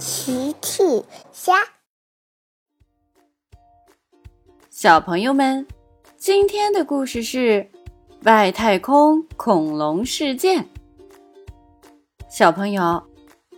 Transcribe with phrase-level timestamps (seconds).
[0.00, 0.82] 奇趣
[1.30, 1.52] 虾，
[4.70, 5.66] 小朋友们，
[6.16, 7.68] 今天的故事是
[8.22, 10.66] 外太空恐龙事件。
[12.30, 13.02] 小朋友，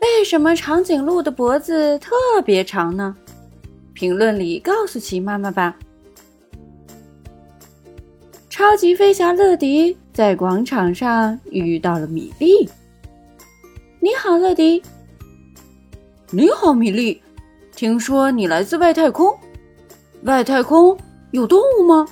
[0.00, 2.14] 为什么长颈鹿的脖子特
[2.44, 3.16] 别长呢？
[3.92, 5.76] 评论里告诉奇妈妈吧。
[8.48, 12.68] 超级飞侠乐迪在广场上遇到了米莉。
[13.98, 14.80] 你好，乐迪。
[16.30, 17.22] 你好，米莉。
[17.74, 19.34] 听说你来自外太空，
[20.24, 20.94] 外太空
[21.30, 22.06] 有动物吗？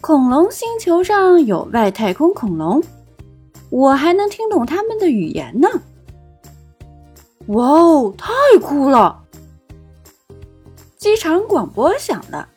[0.00, 2.80] 恐龙星球上有外太空恐龙，
[3.70, 5.68] 我还能听懂他们的语言呢。
[7.46, 9.20] 哇哦，太酷了！
[10.96, 12.48] 机场广播响了，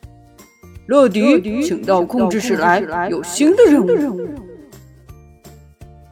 [0.86, 4.28] 乐迪，请到控制室来，有新的任务。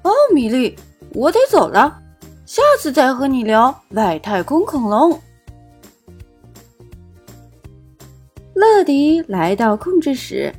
[0.03, 0.77] 哦，米莉，
[1.15, 2.02] 我得走了。
[2.53, 5.19] 下次再和你聊外太空恐龙。
[8.53, 10.55] 乐迪来到控制室。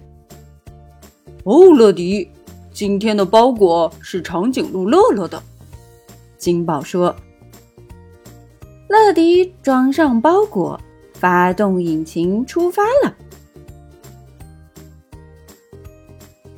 [1.44, 2.28] 哦，乐迪，
[2.72, 5.40] 今天的包裹是长颈鹿乐乐的。
[6.36, 7.16] 金宝说。
[8.90, 10.82] 乐迪装上包裹，
[11.14, 13.16] 发动引擎，出发了。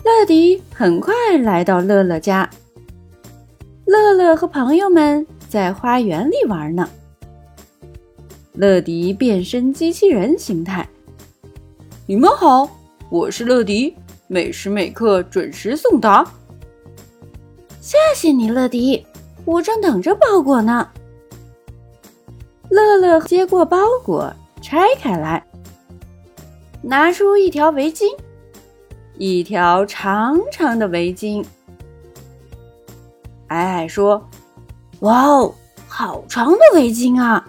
[0.05, 1.13] 乐迪很快
[1.43, 2.49] 来到乐乐家。
[3.85, 6.89] 乐乐和朋友们在花园里玩呢。
[8.53, 10.87] 乐迪变身机器人形态。
[12.07, 12.67] 你们好，
[13.11, 13.95] 我是乐迪，
[14.27, 16.25] 每时每刻准时送达。
[17.79, 19.05] 谢谢你，乐迪，
[19.45, 20.89] 我正等着包裹呢。
[22.69, 25.45] 乐乐接过包裹，拆开来，
[26.81, 28.05] 拿出一条围巾，
[29.19, 31.45] 一条长长的围巾。
[33.47, 34.27] 矮矮说
[35.01, 35.53] ：“哇哦，
[35.87, 37.47] 好长的围巾啊！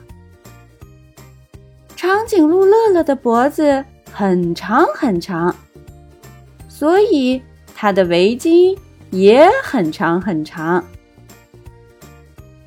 [1.96, 5.54] 长颈鹿乐乐的脖子很长很长，
[6.68, 7.42] 所以
[7.74, 8.78] 它的围巾
[9.10, 10.84] 也很长很长。”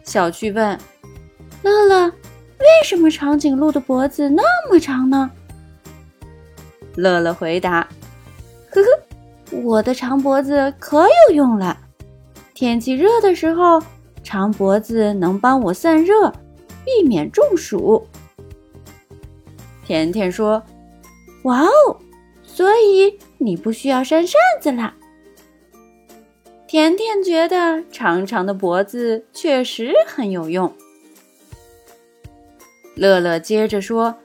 [0.04, 0.78] 小趣问
[1.62, 5.30] ：“乐乐，为什么长颈鹿的脖子那么长呢？”
[6.98, 7.88] 乐乐回答
[8.74, 11.78] ：“呵呵，我的长脖子可有用了。”
[12.60, 13.82] 天气热的时候，
[14.22, 16.30] 长脖子能帮我散热，
[16.84, 18.06] 避免中暑。
[19.86, 20.62] 甜甜说
[21.44, 21.98] ：“哇哦，
[22.44, 24.94] 所以你不需要扇扇子啦。”
[26.68, 30.76] 甜甜觉得长长的脖子确实很有用。
[32.94, 34.18] 乐乐接着说：“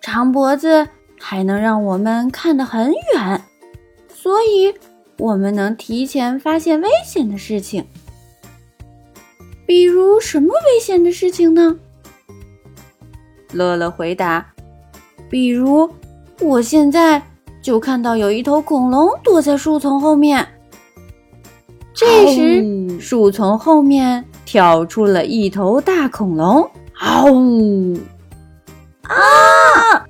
[0.00, 0.86] 长脖子
[1.18, 3.42] 还能让我们看得很远，
[4.14, 4.72] 所以。”
[5.18, 7.84] 我们能提前发现危险的事情，
[9.66, 11.76] 比如什么危险的事情呢？
[13.52, 14.46] 乐乐回答
[15.28, 15.90] ：“比如，
[16.40, 17.20] 我现在
[17.60, 20.46] 就看到有一头恐龙躲在树丛后面。”
[21.92, 27.98] 这时，树丛后面跳出了一头大恐龙，嗷呜！
[29.02, 30.06] 啊！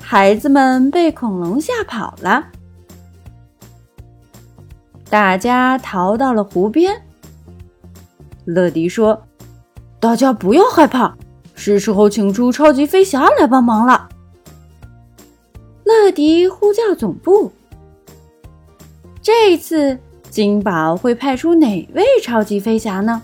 [0.00, 2.44] 孩子们被恐龙吓跑了。
[5.14, 7.00] 大家逃到了湖边。
[8.46, 9.22] 乐迪说
[10.00, 11.16] ：“大家不要害怕，
[11.54, 14.08] 是时候请出超级飞侠来帮忙了。”
[15.86, 17.52] 乐迪呼叫总部。
[19.22, 19.96] 这一次
[20.30, 23.22] 金宝会派出哪位超级飞侠呢？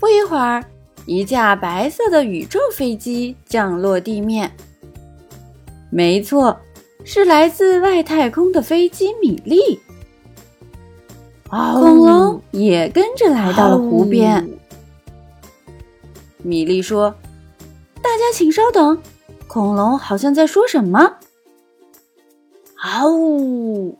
[0.00, 0.64] 不一会儿，
[1.04, 4.50] 一架白色的宇宙飞机降落地面。
[5.90, 6.58] 没错。
[7.06, 9.78] 是来自外太空的飞机米粒，
[11.48, 14.48] 恐龙也跟着来到了湖边。
[16.38, 17.14] 米粒说
[18.02, 18.98] ：“大家请稍等，
[19.46, 21.16] 恐龙好像在说什么。”
[22.76, 23.98] 嗷呜！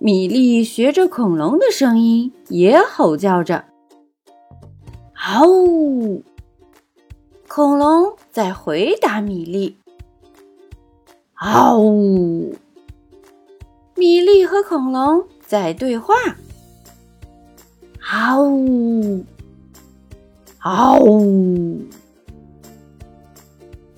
[0.00, 3.64] 米粒学着恐龙的声音也吼叫着
[5.14, 6.24] ：“嗷呜！”
[7.48, 9.76] 恐龙在回答米莉。
[11.40, 12.52] 嗷呜！
[13.94, 16.14] 米莉和恐龙在对话。
[18.00, 19.24] 嗷呜！
[20.58, 21.80] 嗷呜！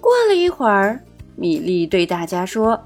[0.03, 1.03] 过了一会儿，
[1.35, 2.79] 米莉对大家说：“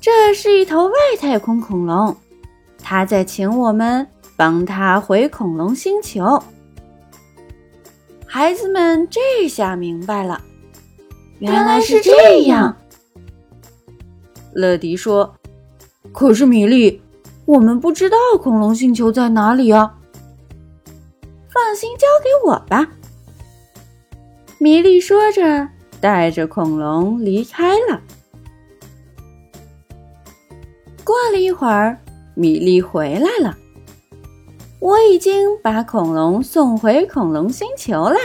[0.00, 2.16] 这是一头外太空恐龙，
[2.80, 4.06] 他在请我们
[4.36, 6.40] 帮他回恐龙星球。”
[8.24, 10.40] 孩子们这下明白了，
[11.40, 12.76] 原来是这样。
[14.54, 15.34] 乐迪说
[16.12, 17.00] ：“可是米莉，
[17.44, 19.94] 我们不知道恐龙星球在哪里啊。”
[21.52, 22.88] 放心交给我吧。”
[24.58, 25.68] 米莉说着，
[26.00, 28.00] 带着恐龙离开了。
[31.04, 31.98] 过了一会儿，
[32.34, 33.56] 米莉回来了。
[34.80, 38.18] 我已经把恐龙送回恐龙星球啦！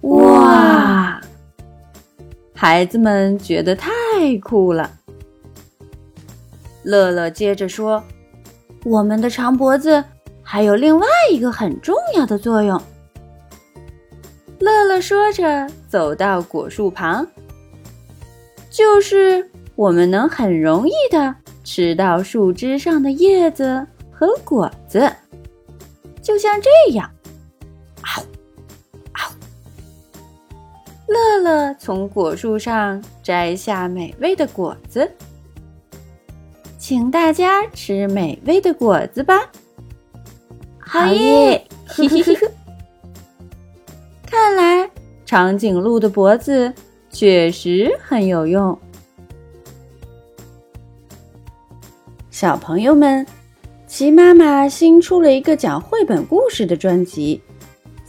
[0.00, 1.20] 哇，
[2.54, 3.90] 孩子们觉得太
[4.20, 4.90] 太酷了。
[6.82, 8.04] 乐乐接着说
[8.84, 10.04] ：“我们的长脖子
[10.42, 12.78] 还有另外一个很重要的作用。”
[14.60, 17.26] 乐乐说着，走到果树旁，
[18.68, 21.34] 就是我们能很容易的
[21.64, 25.10] 吃到树枝上的叶子和果子，
[26.20, 27.10] 就像这样。
[31.10, 35.10] 乐乐从果树上摘下美味的果子，
[36.78, 39.50] 请大家吃美味的果子吧。
[40.78, 41.66] 好耶！
[41.84, 42.36] 嘿嘿嘿。
[44.24, 44.88] 看来
[45.26, 46.72] 长颈鹿的脖子
[47.10, 48.78] 确实很有用。
[52.30, 53.26] 小朋友们，
[53.88, 57.42] 齐妈妈新出了一个讲绘本故事的专辑，